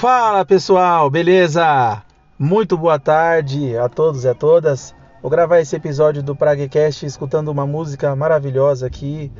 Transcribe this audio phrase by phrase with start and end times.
[0.00, 2.02] Fala pessoal, beleza?
[2.36, 4.92] Muito boa tarde a todos e a todas.
[5.22, 9.30] Vou gravar esse episódio do Praguecast escutando uma música maravilhosa aqui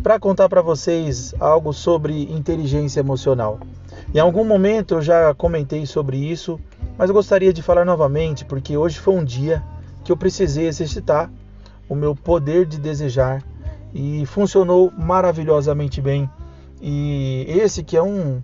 [0.00, 3.58] para contar para vocês algo sobre inteligência emocional.
[4.12, 6.58] Em algum momento eu já comentei sobre isso,
[6.98, 9.62] mas eu gostaria de falar novamente porque hoje foi um dia
[10.02, 11.30] que eu precisei exercitar
[11.88, 13.40] o meu poder de desejar
[13.94, 16.28] e funcionou maravilhosamente bem.
[16.82, 18.42] E esse que é um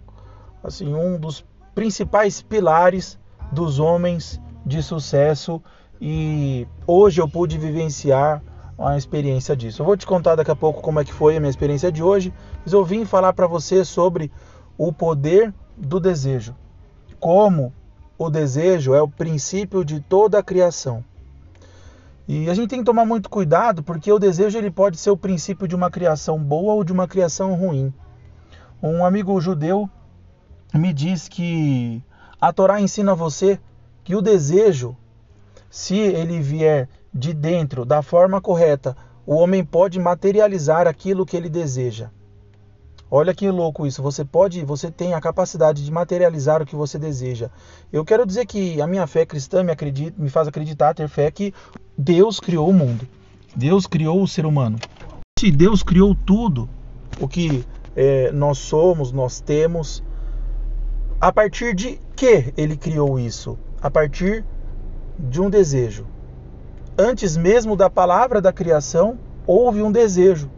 [0.63, 3.19] assim um dos principais pilares
[3.51, 5.61] dos homens de sucesso
[6.01, 8.41] e hoje eu pude vivenciar
[8.79, 9.83] a experiência disso.
[9.83, 12.05] Eu vou te contar daqui a pouco como é que foi a minha experiência de
[12.05, 14.31] hoje, mas eu vim falar para você sobre
[14.79, 16.55] o poder do desejo.
[17.21, 17.73] Como
[18.19, 21.05] o desejo é o princípio de toda a criação.
[22.29, 25.17] E a gente tem que tomar muito cuidado porque o desejo ele pode ser o
[25.17, 27.93] princípio de uma criação boa ou de uma criação ruim.
[28.83, 29.89] Um amigo judeu
[30.75, 32.03] me diz que
[32.41, 33.61] a Torá ensina você
[34.03, 34.97] que o desejo,
[35.71, 41.49] se ele vier de dentro da forma correta, o homem pode materializar aquilo que ele
[41.49, 42.11] deseja.
[43.11, 44.03] Olha que louco isso.
[44.03, 47.51] Você pode, você tem a capacidade de materializar o que você deseja.
[47.93, 51.31] Eu quero dizer que a minha fé cristã me, acredita, me faz acreditar, ter fé
[51.31, 51.55] que
[51.97, 53.07] Deus criou o mundo.
[53.55, 54.79] Deus criou o ser humano.
[55.39, 56.69] Se Deus criou tudo,
[57.21, 60.03] o que é, nós somos, nós temos,
[61.21, 63.57] a partir de que ele criou isso?
[63.81, 64.45] A partir
[65.19, 66.07] de um desejo.
[66.99, 70.51] Antes mesmo da palavra da criação, houve um desejo.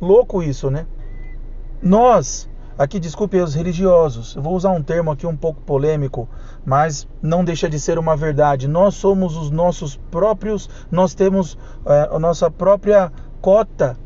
[0.00, 0.86] Louco isso, né?
[1.84, 6.26] Nós, aqui desculpe os religiosos, eu vou usar um termo aqui um pouco polêmico,
[6.64, 8.66] mas não deixa de ser uma verdade.
[8.66, 13.12] Nós somos os nossos próprios, nós temos é, a nossa própria
[13.42, 13.98] cota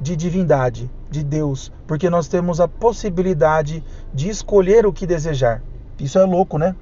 [0.00, 3.84] de divindade, de Deus, porque nós temos a possibilidade
[4.14, 5.62] de escolher o que desejar.
[6.00, 6.74] Isso é louco, né?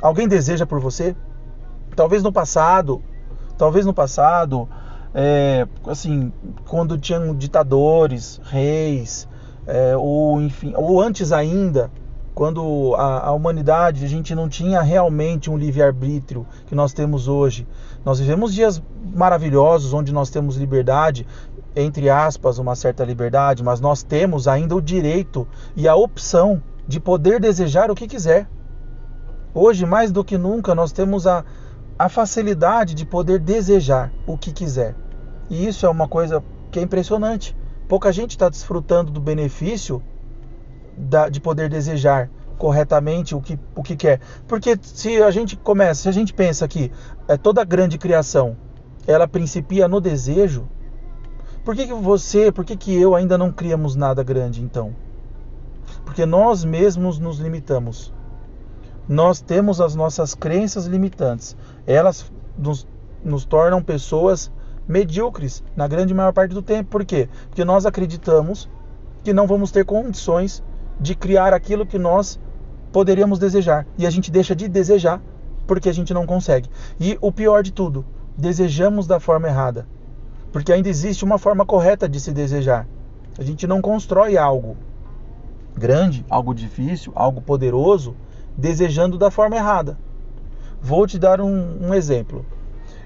[0.00, 1.14] Alguém deseja por você?
[1.94, 3.02] Talvez no passado,
[3.58, 4.66] talvez no passado,
[5.18, 6.30] é, assim,
[6.68, 9.26] quando tinham ditadores, reis,
[9.66, 11.90] é, ou enfim, ou antes ainda,
[12.34, 17.28] quando a, a, humanidade a gente não tinha realmente um livre arbítrio que nós temos
[17.28, 17.66] hoje.
[18.04, 18.82] Nós vivemos dias
[19.14, 21.26] maravilhosos onde nós temos liberdade,
[21.74, 27.00] entre aspas, uma certa liberdade, mas nós temos ainda o direito e a opção de
[27.00, 28.46] poder desejar o que quiser.
[29.54, 31.42] Hoje, mais do que nunca, nós temos a,
[31.98, 34.94] a facilidade de poder desejar o que quiser.
[35.48, 37.56] E isso é uma coisa que é impressionante.
[37.88, 40.02] Pouca gente está desfrutando do benefício
[40.96, 44.20] da, de poder desejar corretamente o que, o que quer.
[44.48, 46.90] Porque se a gente começa, se a gente pensa que
[47.28, 48.56] é, toda grande criação
[49.06, 50.68] ela principia no desejo,
[51.64, 54.94] por que, que você, por que, que eu ainda não criamos nada grande então?
[56.04, 58.12] Porque nós mesmos nos limitamos.
[59.08, 61.56] Nós temos as nossas crenças limitantes.
[61.86, 62.86] Elas nos,
[63.24, 64.50] nos tornam pessoas
[64.86, 66.90] medíocres na grande maior parte do tempo.
[66.90, 67.28] Por quê?
[67.48, 68.68] Porque nós acreditamos
[69.24, 70.62] que não vamos ter condições
[71.00, 72.38] de criar aquilo que nós
[72.92, 73.86] poderíamos desejar.
[73.98, 75.20] E a gente deixa de desejar
[75.66, 76.70] porque a gente não consegue.
[76.98, 78.04] E o pior de tudo,
[78.36, 79.86] desejamos da forma errada.
[80.52, 82.86] Porque ainda existe uma forma correta de se desejar.
[83.38, 84.76] A gente não constrói algo
[85.76, 88.16] grande, algo difícil, algo poderoso,
[88.56, 89.98] desejando da forma errada.
[90.80, 92.46] Vou te dar um, um exemplo.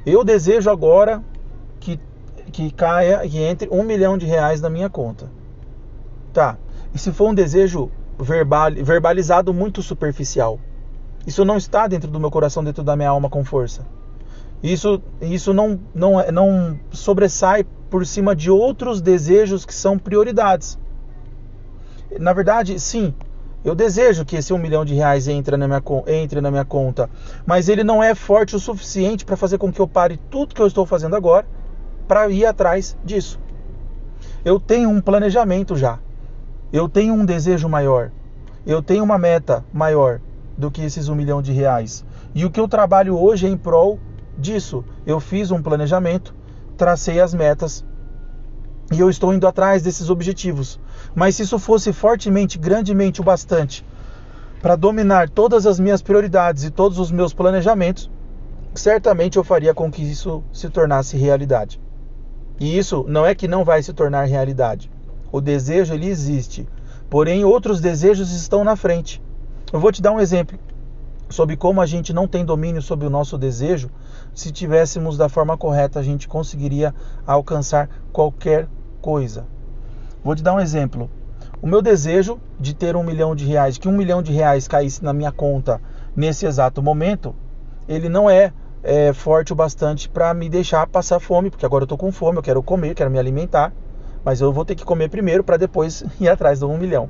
[0.06, 1.22] Eu desejo agora
[2.50, 5.30] que caia, que entre um milhão de reais na minha conta.
[6.32, 6.58] Tá.
[6.94, 10.58] E se for um desejo verbal, verbalizado muito superficial?
[11.26, 13.86] Isso não está dentro do meu coração, dentro da minha alma com força.
[14.62, 20.78] Isso, isso não, não, é, não sobressai por cima de outros desejos que são prioridades.
[22.18, 23.14] Na verdade, sim,
[23.64, 27.08] eu desejo que esse um milhão de reais entre na minha, entre na minha conta,
[27.46, 30.60] mas ele não é forte o suficiente para fazer com que eu pare tudo que
[30.60, 31.46] eu estou fazendo agora
[32.10, 33.38] para ir atrás disso.
[34.44, 36.00] Eu tenho um planejamento já.
[36.72, 38.10] Eu tenho um desejo maior.
[38.66, 40.20] Eu tenho uma meta maior
[40.58, 42.04] do que esses um milhão de reais.
[42.34, 44.00] E o que eu trabalho hoje é em prol
[44.36, 44.84] disso.
[45.06, 46.34] Eu fiz um planejamento,
[46.76, 47.86] tracei as metas
[48.90, 50.80] e eu estou indo atrás desses objetivos.
[51.14, 53.86] Mas se isso fosse fortemente, grandemente o bastante
[54.60, 58.10] para dominar todas as minhas prioridades e todos os meus planejamentos,
[58.74, 61.80] certamente eu faria com que isso se tornasse realidade.
[62.60, 64.90] E isso não é que não vai se tornar realidade.
[65.32, 66.68] O desejo ele existe,
[67.08, 69.22] porém outros desejos estão na frente.
[69.72, 70.58] Eu vou te dar um exemplo
[71.30, 73.88] sobre como a gente não tem domínio sobre o nosso desejo.
[74.34, 76.94] Se tivéssemos da forma correta, a gente conseguiria
[77.26, 78.68] alcançar qualquer
[79.00, 79.46] coisa.
[80.22, 81.10] Vou te dar um exemplo.
[81.62, 85.02] O meu desejo de ter um milhão de reais, que um milhão de reais caísse
[85.02, 85.80] na minha conta
[86.14, 87.34] nesse exato momento,
[87.88, 88.52] ele não é,
[88.82, 92.38] é forte o bastante para me deixar passar fome, porque agora eu estou com fome,
[92.38, 93.72] eu quero comer, quero me alimentar,
[94.24, 97.08] mas eu vou ter que comer primeiro para depois ir atrás do um milhão.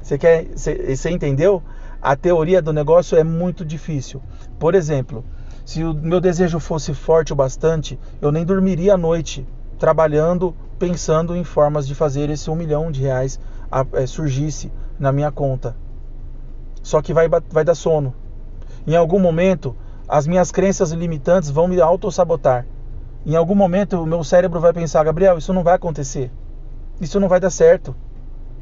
[0.00, 1.62] Você quer, você entendeu?
[2.00, 4.20] A teoria do negócio é muito difícil.
[4.58, 5.24] Por exemplo,
[5.64, 9.46] se o meu desejo fosse forte o bastante, eu nem dormiria à noite
[9.78, 13.38] trabalhando, pensando em formas de fazer esse um milhão de reais
[13.92, 15.76] é, surgisse na minha conta.
[16.82, 18.12] Só que vai, vai dar sono.
[18.84, 19.76] Em algum momento,
[20.08, 22.66] as minhas crenças limitantes vão me autossabotar.
[23.24, 26.30] Em algum momento, o meu cérebro vai pensar: Gabriel, isso não vai acontecer.
[27.00, 27.94] Isso não vai dar certo.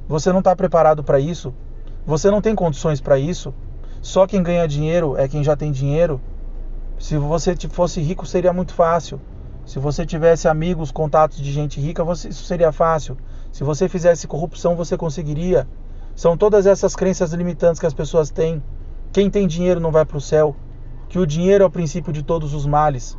[0.09, 1.55] Você não está preparado para isso.
[2.07, 3.55] Você não tem condições para isso.
[4.03, 6.21] Só quem ganha dinheiro é quem já tem dinheiro.
[6.99, 9.21] Se você fosse rico, seria muito fácil.
[9.65, 13.17] Se você tivesse amigos, contatos de gente rica, você, isso seria fácil.
[13.53, 15.67] Se você fizesse corrupção, você conseguiria.
[16.15, 18.63] São todas essas crenças limitantes que as pessoas têm.
[19.13, 20.55] Quem tem dinheiro não vai para o céu.
[21.11, 23.19] Que o dinheiro é o princípio de todos os males.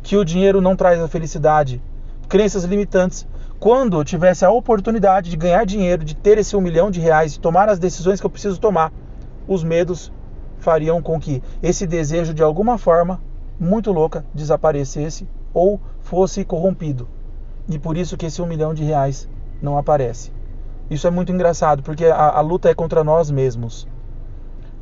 [0.00, 1.82] Que o dinheiro não traz a felicidade.
[2.28, 3.26] Crenças limitantes.
[3.58, 7.32] Quando eu tivesse a oportunidade de ganhar dinheiro, de ter esse um milhão de reais,
[7.32, 8.92] de tomar as decisões que eu preciso tomar,
[9.48, 10.12] os medos
[10.58, 13.20] fariam com que esse desejo, de alguma forma
[13.58, 17.08] muito louca, desaparecesse ou fosse corrompido.
[17.68, 19.28] E por isso que esse um milhão de reais
[19.60, 20.32] não aparece.
[20.88, 23.88] Isso é muito engraçado, porque a, a luta é contra nós mesmos.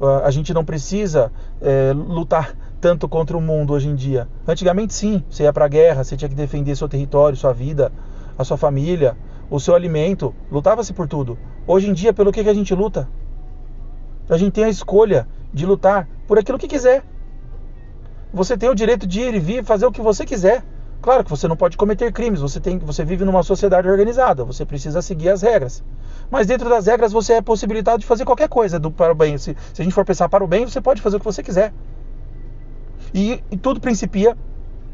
[0.01, 4.29] Uh, a gente não precisa é, lutar tanto contra o mundo hoje em dia.
[4.47, 7.93] Antigamente, sim, você ia para a guerra, você tinha que defender seu território, sua vida,
[8.39, 9.17] a sua família,
[9.51, 11.37] o seu alimento, lutava-se por tudo.
[11.67, 13.09] Hoje em dia, pelo que, que a gente luta?
[14.29, 17.03] A gente tem a escolha de lutar por aquilo que quiser.
[18.33, 20.63] Você tem o direito de ir e vir fazer o que você quiser.
[21.01, 24.67] Claro que você não pode cometer crimes, você, tem, você vive numa sociedade organizada, você
[24.67, 25.83] precisa seguir as regras.
[26.31, 29.39] Mas dentro das regras você é possibilitado de fazer qualquer coisa do, para o bem.
[29.39, 31.43] Se, se a gente for pensar para o bem, você pode fazer o que você
[31.43, 31.73] quiser.
[33.15, 34.37] E, e tudo principia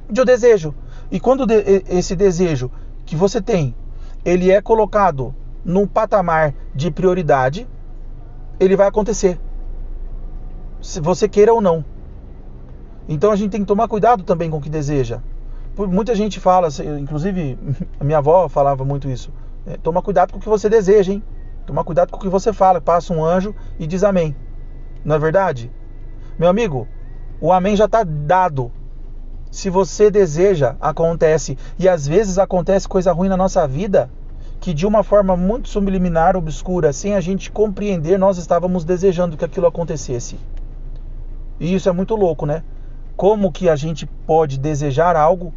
[0.09, 0.75] de um desejo.
[1.11, 2.71] E quando de, esse desejo
[3.05, 3.75] que você tem,
[4.25, 5.35] ele é colocado
[5.65, 7.67] num patamar de prioridade,
[8.61, 9.39] ele vai acontecer.
[10.81, 11.85] Se você queira ou não.
[13.09, 15.21] Então a gente tem que tomar cuidado também com o que deseja.
[15.77, 16.69] Muita gente fala,
[17.01, 17.59] inclusive
[17.99, 19.33] a minha avó falava muito isso.
[19.67, 21.23] É, toma cuidado com o que você deseja, hein?
[21.67, 22.81] Toma cuidado com o que você fala.
[22.81, 24.37] Passa um anjo e diz amém.
[25.05, 25.71] Não é verdade?
[26.39, 26.87] Meu amigo,
[27.41, 28.71] o amém já está dado.
[29.51, 31.57] Se você deseja, acontece.
[31.79, 34.11] E às vezes acontece coisa ruim na nossa vida
[34.65, 39.45] que de uma forma muito subliminar, obscura, sem a gente compreender, nós estávamos desejando que
[39.45, 40.39] aquilo acontecesse.
[41.61, 42.63] E isso é muito louco, né?
[43.15, 45.53] Como que a gente pode desejar algo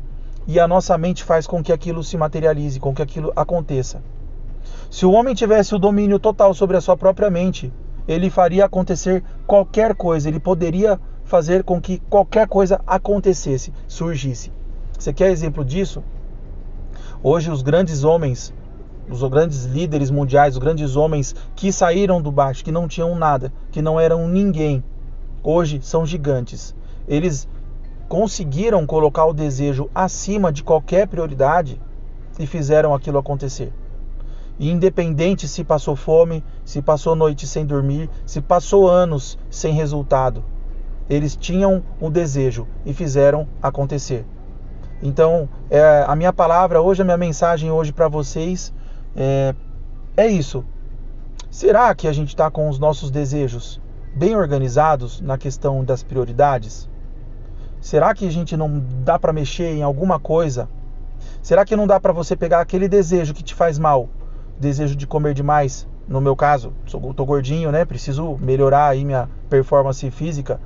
[0.48, 4.02] e a nossa mente faz com que aquilo se materialize, com que aquilo aconteça.
[4.90, 7.72] Se o homem tivesse o domínio total sobre a sua própria mente,
[8.08, 14.52] ele faria acontecer qualquer coisa, ele poderia fazer com que qualquer coisa acontecesse, surgisse.
[14.98, 16.02] Você quer exemplo disso?
[17.22, 18.54] Hoje os grandes homens,
[19.10, 23.52] os grandes líderes mundiais, os grandes homens que saíram do baixo, que não tinham nada,
[23.72, 24.82] que não eram ninguém,
[25.44, 26.74] hoje são gigantes.
[27.08, 27.48] Eles
[28.08, 31.80] conseguiram colocar o desejo acima de qualquer prioridade
[32.40, 33.74] e fizeram aquilo acontecer.
[34.60, 40.44] Independente se passou fome, se passou noite sem dormir, se passou anos sem resultado,
[41.10, 44.26] eles tinham o desejo e fizeram acontecer.
[45.02, 48.74] Então, é, a minha palavra hoje, a minha mensagem hoje para vocês
[49.16, 49.54] é,
[50.16, 50.66] é isso.
[51.52, 53.80] Será que a gente está com os nossos desejos
[54.16, 56.90] bem organizados na questão das prioridades?
[57.88, 60.68] Será que a gente não dá para mexer em alguma coisa?
[61.42, 64.10] Será que não dá para você pegar aquele desejo que te faz mal,
[64.60, 65.88] desejo de comer demais?
[66.06, 67.86] No meu caso, sou, tô gordinho, né?
[67.86, 70.60] Preciso melhorar aí minha performance física.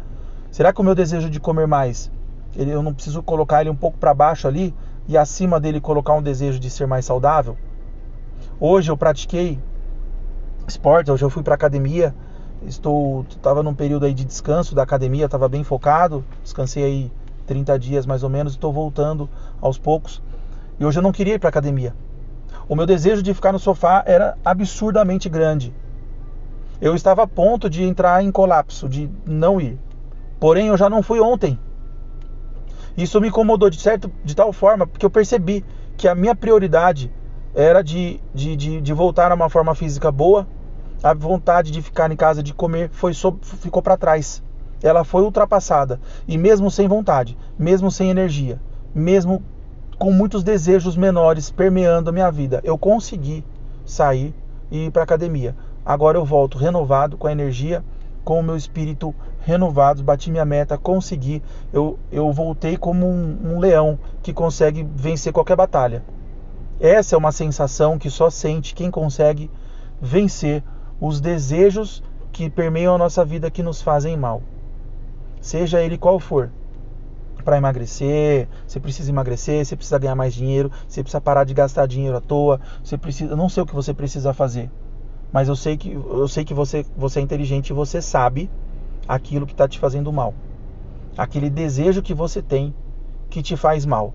[0.49, 2.11] Será que o meu desejo de comer mais,
[2.55, 4.73] ele, eu não preciso colocar ele um pouco para baixo ali
[5.07, 7.55] e acima dele colocar um desejo de ser mais saudável?
[8.59, 9.59] Hoje eu pratiquei
[10.67, 12.15] esporte, hoje eu fui para academia
[12.65, 17.11] Estou estava num período aí de descanso da academia, estava bem focado, descansei aí
[17.47, 20.21] 30 dias mais ou menos, estou voltando aos poucos.
[20.79, 21.95] E hoje eu não queria ir para academia.
[22.69, 25.73] O meu desejo de ficar no sofá era absurdamente grande.
[26.79, 29.77] Eu estava a ponto de entrar em colapso, de não ir.
[30.39, 31.59] Porém, eu já não fui ontem.
[32.95, 35.63] Isso me incomodou de certo, de tal forma, porque eu percebi
[35.97, 37.11] que a minha prioridade
[37.53, 40.47] era de, de, de, de voltar a uma forma física boa,
[41.03, 44.43] A vontade de ficar em casa, de comer, foi ficou para trás.
[44.84, 46.00] Ela foi ultrapassada.
[46.27, 48.62] E mesmo sem vontade, mesmo sem energia,
[48.93, 49.43] mesmo
[49.98, 53.43] com muitos desejos menores permeando a minha vida, eu consegui
[53.86, 54.34] sair
[54.70, 55.55] e ir para academia.
[55.86, 57.84] Agora eu volto renovado, com a energia,
[58.24, 61.41] com o meu espírito renovado, bati minha meta, consegui.
[61.74, 66.03] Eu, eu voltei como um, um leão que consegue vencer qualquer batalha.
[66.79, 69.50] Essa é uma sensação que só sente quem consegue
[70.01, 70.63] vencer
[71.01, 74.43] os desejos que permeiam a nossa vida que nos fazem mal.
[75.41, 76.51] Seja ele qual for.
[77.43, 81.88] Para emagrecer, você precisa emagrecer, você precisa ganhar mais dinheiro, você precisa parar de gastar
[81.88, 84.70] dinheiro à toa, você precisa, eu não sei o que você precisa fazer,
[85.34, 88.48] mas eu sei que eu sei que você você é inteligente e você sabe
[89.08, 90.36] aquilo que está te fazendo mal.
[91.17, 92.75] Aquele desejo que você tem
[93.27, 94.13] que te faz mal.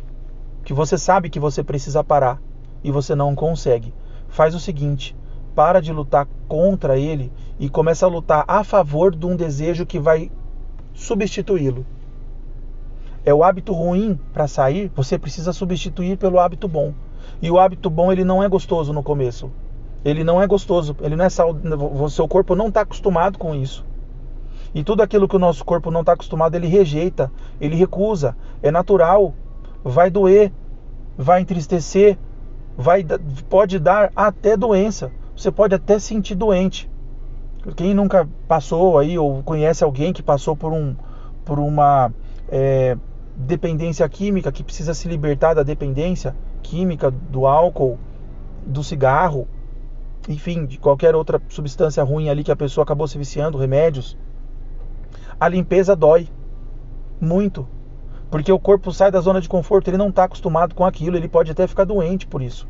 [0.63, 2.41] Que você sabe que você precisa parar
[2.85, 3.93] e você não consegue.
[4.29, 5.17] Faz o seguinte,
[5.57, 9.99] para de lutar contra ele e começa a lutar a favor de um desejo que
[9.99, 10.31] vai
[10.93, 11.87] substituí-lo.
[13.25, 16.93] É o hábito ruim para sair, você precisa substituir pelo hábito bom.
[17.41, 19.51] E o hábito bom ele não é gostoso no começo.
[20.05, 23.85] Ele não é gostoso, ele não é o seu corpo não está acostumado com isso.
[24.75, 28.37] E tudo aquilo que o nosso corpo não está acostumado, ele rejeita, ele recusa.
[28.63, 29.33] É natural,
[29.83, 30.53] vai doer,
[31.17, 32.19] vai entristecer,
[32.77, 33.05] vai
[33.49, 36.91] pode dar até doença você pode até sentir doente.
[37.77, 40.97] Quem nunca passou aí ou conhece alguém que passou por, um,
[41.45, 42.13] por uma
[42.49, 42.97] é,
[43.37, 47.99] dependência química, que precisa se libertar da dependência química, do álcool,
[48.65, 49.47] do cigarro,
[50.29, 54.17] enfim, de qualquer outra substância ruim ali que a pessoa acabou se viciando, remédios.
[55.39, 56.29] A limpeza dói
[57.21, 57.69] muito,
[58.31, 61.29] porque o corpo sai da zona de conforto, ele não está acostumado com aquilo, ele
[61.29, 62.67] pode até ficar doente por isso.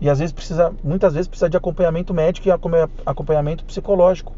[0.00, 4.34] E às vezes precisa, muitas vezes precisa de acompanhamento médico e acompanhamento psicológico,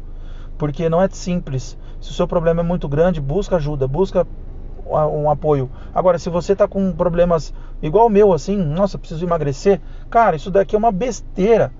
[0.57, 1.77] porque não é simples.
[1.99, 4.25] Se o seu problema é muito grande, busca ajuda, busca
[4.85, 5.69] um apoio.
[5.93, 10.49] Agora, se você está com problemas igual o meu, assim, nossa, preciso emagrecer, cara, isso
[10.49, 11.71] daqui é uma besteira.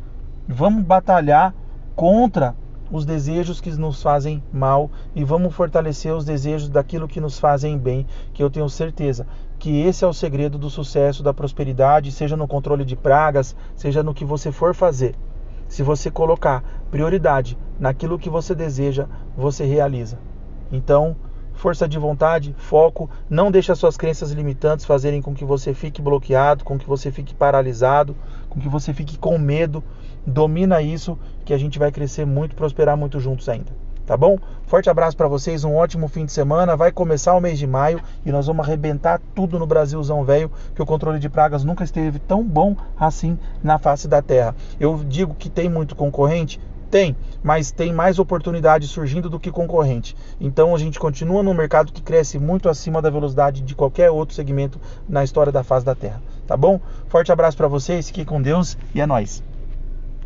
[0.48, 1.54] Vamos batalhar
[1.96, 2.56] contra
[2.92, 7.78] os desejos que nos fazem mal e vamos fortalecer os desejos daquilo que nos fazem
[7.78, 9.26] bem, que eu tenho certeza
[9.60, 14.02] que esse é o segredo do sucesso, da prosperidade, seja no controle de pragas, seja
[14.02, 15.16] no que você for fazer.
[15.68, 20.18] Se você colocar prioridade naquilo que você deseja, você realiza.
[20.72, 21.16] Então,
[21.54, 26.02] força de vontade, foco, não deixe as suas crenças limitantes fazerem com que você fique
[26.02, 28.16] bloqueado, com que você fique paralisado,
[28.50, 29.84] com que você fique com medo.
[30.26, 34.40] Domina isso que a gente vai crescer muito, prosperar muito juntos ainda tá bom?
[34.66, 36.76] Forte abraço para vocês, um ótimo fim de semana.
[36.76, 40.82] Vai começar o mês de maio e nós vamos arrebentar tudo no Brasilzão velho, que
[40.82, 44.56] o controle de pragas nunca esteve tão bom assim na face da terra.
[44.80, 50.16] Eu digo que tem muito concorrente, tem, mas tem mais oportunidade surgindo do que concorrente.
[50.42, 54.34] Então a gente continua no mercado que cresce muito acima da velocidade de qualquer outro
[54.34, 56.82] segmento na história da face da Terra, tá bom?
[57.10, 59.44] Forte abraço para vocês, fiquem com Deus e é nós.